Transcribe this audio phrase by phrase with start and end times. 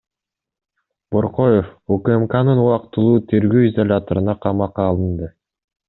[1.15, 5.35] Боркоев УКМКнын убактылуу тергөө изоляторуна камакка алынды.